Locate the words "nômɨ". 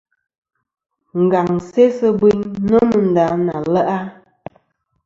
2.69-2.95